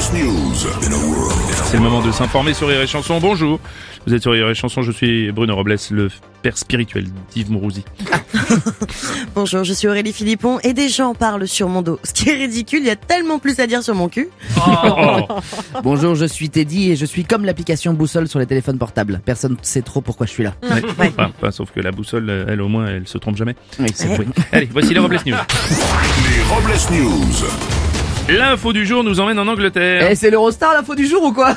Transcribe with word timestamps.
C'est 0.00 1.76
le 1.76 1.80
moment 1.80 2.00
de 2.00 2.12
s'informer 2.12 2.54
sur 2.54 2.68
Rire 2.68 2.80
et 2.80 2.86
Chanson. 2.86 3.18
Bonjour. 3.18 3.58
Vous 4.06 4.14
êtes 4.14 4.22
sur 4.22 4.30
Rire 4.30 4.48
et 4.48 4.54
Chanson, 4.54 4.82
je 4.82 4.92
suis 4.92 5.32
Bruno 5.32 5.56
Robles, 5.56 5.76
le 5.90 6.08
père 6.40 6.56
spirituel 6.56 7.06
d'Yves 7.32 7.50
Mourouzi. 7.50 7.84
Bonjour, 9.34 9.64
je 9.64 9.72
suis 9.72 9.88
Aurélie 9.88 10.12
Philippon 10.12 10.60
et 10.60 10.72
des 10.72 10.88
gens 10.88 11.14
parlent 11.14 11.48
sur 11.48 11.68
mon 11.68 11.82
dos. 11.82 11.98
Ce 12.04 12.12
qui 12.12 12.30
est 12.30 12.34
ridicule, 12.34 12.78
il 12.78 12.86
y 12.86 12.90
a 12.90 12.96
tellement 12.96 13.40
plus 13.40 13.58
à 13.58 13.66
dire 13.66 13.82
sur 13.82 13.96
mon 13.96 14.08
cul. 14.08 14.28
Oh. 14.56 15.26
Bonjour, 15.82 16.14
je 16.14 16.26
suis 16.26 16.48
Teddy 16.48 16.92
et 16.92 16.96
je 16.96 17.04
suis 17.04 17.24
comme 17.24 17.44
l'application 17.44 17.92
boussole 17.92 18.28
sur 18.28 18.38
les 18.38 18.46
téléphones 18.46 18.78
portables. 18.78 19.20
Personne 19.24 19.52
ne 19.52 19.56
sait 19.62 19.82
trop 19.82 20.00
pourquoi 20.00 20.26
je 20.26 20.30
suis 20.30 20.44
là. 20.44 20.54
Ouais. 20.62 20.80
Enfin, 20.90 21.30
pas, 21.40 21.50
sauf 21.50 21.72
que 21.72 21.80
la 21.80 21.90
boussole, 21.90 22.46
elle 22.48 22.60
au 22.60 22.68
moins, 22.68 22.86
elle 22.86 23.08
se 23.08 23.18
trompe 23.18 23.36
jamais. 23.36 23.56
Oui, 23.80 23.88
c'est 23.92 24.06
vrai. 24.06 24.26
Allez, 24.52 24.68
voici 24.70 24.94
les 24.94 25.00
Robles 25.00 25.18
News. 25.26 25.34
Les 25.34 26.42
Robles 26.54 27.02
News. 27.02 27.77
L'info 28.28 28.74
du 28.74 28.84
jour 28.84 29.02
nous 29.04 29.20
emmène 29.20 29.38
en 29.38 29.48
Angleterre. 29.48 30.08
Eh, 30.10 30.14
c'est 30.14 30.30
l'Eurostar 30.30 30.74
l'info 30.74 30.94
du 30.94 31.06
jour 31.06 31.22
ou 31.24 31.32
quoi? 31.32 31.56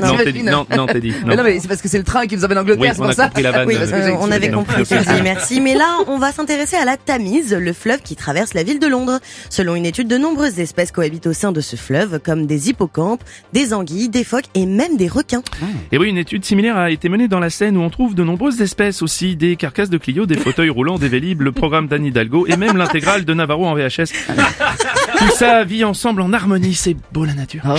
Non, 0.00 0.16
Teddy, 0.16 0.44
non, 0.44 0.64
non, 0.76 0.86
Teddy, 0.86 1.12
Mais 1.26 1.34
non. 1.34 1.42
mais 1.42 1.58
c'est 1.58 1.66
parce 1.66 1.82
que 1.82 1.88
c'est 1.88 1.98
le 1.98 2.04
train 2.04 2.26
qui 2.28 2.36
nous 2.36 2.44
emmène 2.44 2.58
en 2.58 2.60
Angleterre, 2.60 2.80
Oui, 2.82 2.88
c'est 2.94 3.00
on 3.02 3.04
pour 3.06 3.12
ça. 3.14 3.26
compris 3.26 3.42
la 3.42 3.50
vanne. 3.50 3.66
Oui, 3.66 3.74
parce 3.76 3.90
que 3.90 3.96
Euh, 3.96 4.14
on 4.20 4.30
avait 4.30 4.50
compris. 4.52 4.84
Teddy, 4.84 5.22
merci. 5.24 5.60
Mais 5.60 5.74
là, 5.74 5.96
on 6.06 6.18
va 6.18 6.30
s'intéresser 6.30 6.76
à 6.76 6.84
la 6.84 6.96
Tamise, 6.96 7.52
le 7.52 7.72
fleuve 7.72 8.00
qui 8.02 8.14
traverse 8.14 8.54
la 8.54 8.62
ville 8.62 8.78
de 8.78 8.86
Londres. 8.86 9.18
Selon 9.50 9.74
une 9.74 9.86
étude, 9.86 10.06
de 10.06 10.16
nombreuses 10.18 10.60
espèces 10.60 10.92
cohabitent 10.92 11.26
au 11.26 11.32
sein 11.32 11.50
de 11.50 11.60
ce 11.60 11.74
fleuve, 11.74 12.20
comme 12.24 12.46
des 12.46 12.68
hippocampes, 12.70 13.24
des 13.52 13.74
anguilles, 13.74 14.08
des 14.08 14.22
phoques 14.22 14.44
et 14.54 14.66
même 14.66 14.96
des 14.96 15.08
requins. 15.08 15.42
Et 15.90 15.98
oui, 15.98 16.08
une 16.10 16.18
étude 16.18 16.44
similaire 16.44 16.76
a 16.76 16.90
été 16.92 17.08
menée 17.08 17.26
dans 17.26 17.40
la 17.40 17.50
Seine 17.50 17.76
où 17.76 17.80
on 17.80 17.90
trouve 17.90 18.14
de 18.14 18.22
nombreuses 18.22 18.60
espèces 18.62 19.02
aussi, 19.02 19.34
des 19.34 19.56
carcasses 19.56 19.90
de 19.90 19.98
Clio, 19.98 20.26
des 20.26 20.36
fauteuils 20.36 20.70
roulants, 20.70 20.98
des 20.98 21.08
Vélib, 21.08 21.42
le 21.42 21.50
programme 21.50 21.88
d'Anne 21.88 22.04
Hidalgo 22.04 22.46
et 22.46 22.56
même 22.56 22.76
l'intégrale 22.76 23.24
de 23.24 23.34
Navarro 23.34 23.66
en 23.66 23.74
VHS. 23.74 24.12
Tout 25.18 25.30
ça 25.30 25.64
vit 25.64 25.84
ensemble 25.84 26.20
en 26.22 26.32
harmonie, 26.32 26.74
c'est 26.74 26.96
beau 27.12 27.24
la 27.24 27.34
nature. 27.34 27.62
Ah, 27.64 27.74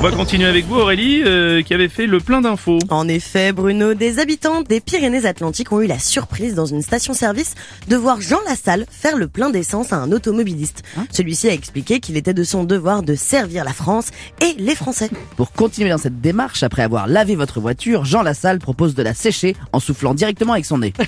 On 0.00 0.02
va 0.02 0.10
continuer 0.12 0.46
avec 0.46 0.64
vous 0.66 0.76
Aurélie, 0.76 1.22
euh, 1.24 1.62
qui 1.62 1.74
avait 1.74 1.88
fait 1.88 2.06
le 2.06 2.18
plein 2.20 2.40
d'infos. 2.40 2.78
En 2.88 3.06
effet, 3.06 3.52
Bruno, 3.52 3.92
des 3.94 4.18
habitants 4.18 4.62
des 4.62 4.80
Pyrénées-Atlantiques 4.80 5.70
ont 5.72 5.80
eu 5.80 5.86
la 5.86 5.98
surprise 5.98 6.54
dans 6.54 6.64
une 6.66 6.80
station-service 6.82 7.54
de 7.86 7.96
voir 7.96 8.20
Jean 8.20 8.38
Lassalle 8.48 8.86
faire 8.90 9.16
le 9.16 9.28
plein 9.28 9.50
d'essence 9.50 9.92
à 9.92 9.96
un 9.96 10.10
automobiliste. 10.10 10.82
Celui-ci 11.12 11.48
a 11.50 11.52
expliqué 11.52 12.00
qu'il 12.00 12.16
était 12.16 12.34
de 12.34 12.44
son 12.44 12.64
devoir 12.64 13.02
de 13.02 13.14
servir 13.14 13.62
la 13.64 13.72
France 13.74 14.06
et 14.40 14.54
les 14.58 14.74
Français. 14.74 15.10
Pour 15.36 15.52
continuer 15.52 15.90
dans 15.90 15.98
cette 15.98 16.20
démarche, 16.20 16.62
après 16.62 16.82
avoir 16.82 17.06
lavé 17.06 17.36
votre 17.36 17.60
voiture, 17.60 18.04
Jean 18.06 18.22
Lassalle 18.22 18.58
propose 18.58 18.94
de 18.94 19.02
la 19.02 19.14
sécher 19.14 19.54
en 19.72 19.80
soufflant 19.80 20.14
directement 20.14 20.54
avec 20.54 20.64
son 20.64 20.78
nez. 20.78 20.94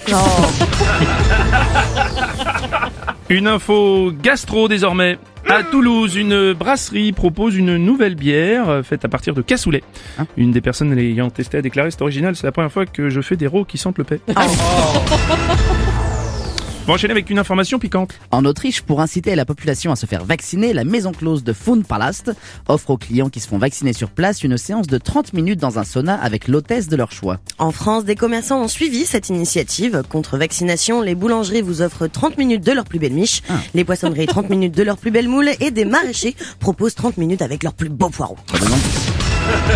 Une 3.33 3.47
info 3.47 4.12
gastro 4.12 4.69
désormais. 4.69 5.19
À 5.48 5.62
Toulouse, 5.62 6.16
une 6.16 6.52
brasserie 6.52 7.12
propose 7.12 7.56
une 7.56 7.78
nouvelle 7.78 8.14
bière 8.14 8.69
euh, 8.69 8.83
faite 8.83 9.06
à 9.06 9.08
partir 9.08 9.33
de 9.33 9.41
cassoulet. 9.41 9.83
Une 10.36 10.50
des 10.50 10.61
personnes 10.61 10.94
l'ayant 10.94 11.30
testé 11.30 11.56
a 11.56 11.62
déclaré 11.62 11.91
c'est 11.91 12.02
original, 12.02 12.36
c'est 12.36 12.47
la 12.47 12.52
première 12.52 12.70
fois 12.70 12.84
que 12.84 13.08
je 13.08 13.22
fais 13.22 13.36
des 13.36 13.47
rots 13.47 13.64
qui 13.64 13.78
sentent 13.78 13.97
le 13.97 14.05
paix. 14.05 14.20
On 16.84 16.86
va 16.86 16.94
enchaîner 16.94 17.12
avec 17.12 17.30
une 17.30 17.38
information 17.38 17.78
piquante. 17.78 18.19
En 18.33 18.44
Autriche, 18.44 18.83
pour 18.83 19.00
inciter 19.00 19.36
la 19.36 19.44
population 19.44 19.92
à 19.92 19.97
se 19.97 20.05
faire 20.05 20.25
vacciner, 20.25 20.72
la 20.72 20.83
maison 20.83 21.12
close 21.12 21.44
de 21.44 21.52
Fundpalast 21.52 22.33
offre 22.66 22.91
aux 22.91 22.97
clients 22.97 23.28
qui 23.28 23.39
se 23.39 23.47
font 23.47 23.58
vacciner 23.58 23.92
sur 23.92 24.11
place 24.11 24.42
une 24.42 24.58
séance 24.58 24.89
de 24.89 24.98
30 24.98 25.33
minutes 25.33 25.61
dans 25.61 25.78
un 25.78 25.84
sauna 25.84 26.16
avec 26.16 26.48
l'hôtesse 26.48 26.89
de 26.89 26.97
leur 26.97 27.12
choix. 27.12 27.39
En 27.58 27.70
France, 27.70 28.05
des 28.05 28.16
commerçants 28.16 28.61
ont 28.61 28.69
suivi 28.69 29.06
cette 29.06 29.28
initiative. 29.28 30.02
Contre 30.08 30.36
vaccination, 30.39 31.02
les 31.02 31.14
boulangeries 31.14 31.62
vous 31.62 31.83
offrent 31.83 32.08
30 32.08 32.36
minutes 32.36 32.64
de 32.64 32.73
leur 32.73 32.84
plus 32.84 32.98
belle 32.98 33.12
miche, 33.12 33.42
les 33.74 33.84
poissonneries 33.84 34.27
30 34.27 34.51
minutes 34.51 34.77
de 34.77 34.83
leur 34.83 34.96
plus 34.98 35.12
belle 35.12 35.28
moule 35.28 35.51
et 35.61 35.70
des 35.70 35.84
maraîchers 35.84 36.34
proposent 36.58 36.96
30 36.96 37.17
minutes 37.17 37.42
avec 37.42 37.62
leur 37.62 37.74
plus 37.74 37.90
beau 37.90 38.08
poireau. 38.08 38.36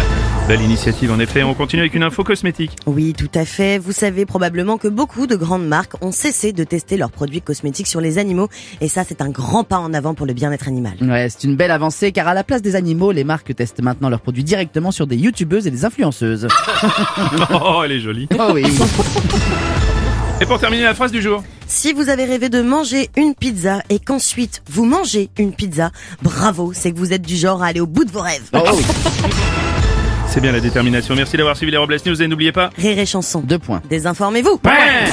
Belle 0.49 0.63
initiative 0.63 1.11
en 1.11 1.19
effet. 1.19 1.43
On 1.43 1.55
continue 1.55 1.83
avec 1.83 1.95
une 1.95 2.05
info 2.05 2.23
cosmétique. 2.23 2.77
Oui, 2.87 3.15
tout 3.19 3.31
à 3.35 3.45
fait. 3.45 3.79
Vous 3.79 3.91
savez 3.91 4.25
probablement 4.27 4.79
que 4.79 4.87
beaucoup 4.87 5.27
de 5.27 5.35
grandes 5.35 5.67
marques 5.67 5.95
ont 6.05 6.13
cessé 6.13 6.53
de 6.53 6.63
tester 6.63 6.97
leurs 6.97 7.11
produits 7.11 7.41
cosmétiques 7.41 7.89
sur 7.89 8.01
les 8.01 8.19
animaux 8.19 8.49
et 8.81 8.87
ça, 8.87 9.03
c'est 9.03 9.21
un 9.23 9.29
grand 9.29 9.65
pas 9.65 9.79
en 9.79 9.93
avant 9.93 10.15
pour 10.15 10.25
le 10.25 10.35
bien-être 10.35 10.69
animal. 10.69 10.95
Ouais, 11.03 11.27
c'est 11.31 11.49
une 11.49 11.57
belle 11.57 11.73
avancée 11.73 12.13
car 12.13 12.29
à 12.29 12.35
la 12.35 12.45
place 12.45 12.63
des 12.63 12.77
animaux, 12.77 13.11
les 13.11 13.25
marques 13.25 13.57
testent 13.57 13.83
maintenant 13.83 14.09
leurs 14.09 14.21
produits 14.21 14.45
directement 14.45 14.93
sur 14.93 15.09
des 15.09 15.17
youtubeuses 15.17 15.67
et 15.67 15.73
des 15.73 15.85
influenceuses. 15.85 16.47
Oh, 17.51 17.83
elle 17.85 17.93
est 17.93 18.01
jolie. 18.01 18.29
Oh 18.39 18.51
oui. 18.55 18.65
Et 20.41 20.47
pour 20.47 20.59
terminer 20.61 20.85
la 20.85 20.95
phrase 20.95 21.11
du 21.11 21.21
jour. 21.21 21.43
Si 21.67 21.93
vous 21.93 22.09
avez 22.09 22.25
rêvé 22.25 22.49
de 22.49 22.63
manger 22.63 23.11
une 23.17 23.35
pizza 23.35 23.83
et 23.89 23.99
qu'ensuite 23.99 24.63
vous 24.71 24.85
mangez 24.85 25.31
une 25.39 25.53
pizza, 25.53 25.91
bravo, 26.23 26.73
c'est 26.75 26.93
que 26.93 26.99
vous 26.99 27.13
êtes 27.13 27.23
du 27.23 27.37
genre 27.37 27.63
à 27.63 27.67
aller 27.67 27.81
au 27.81 27.87
bout 27.87 28.05
de 28.05 28.11
vos 28.13 28.21
rêves. 28.21 28.49
Oh 28.53 28.61
oui. 28.75 28.85
C'est 30.37 30.43
bien 30.43 30.53
la 30.53 30.61
détermination. 30.61 31.15
Merci 31.15 31.39
d'avoir 31.39 31.57
suivi 31.57 31.73
les 31.73 31.79
Robles 31.79 31.97
News 32.05 32.21
et 32.21 32.29
n'oubliez 32.29 32.53
pas. 32.53 32.69
Rire 32.77 32.99
et 32.99 33.07
chanson. 33.07 33.41
Deux 33.41 33.59
points. 33.59 33.81
Désinformez-vous. 33.89 34.61
Ouais 34.67 35.05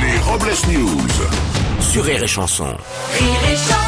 Les 0.00 0.18
Robles 0.20 0.52
News. 0.72 1.08
Sur 1.80 2.04
Rire 2.04 2.22
et 2.22 2.28
Chanson. 2.28 2.66
Rire 2.66 3.50
et 3.52 3.56
chanson. 3.56 3.83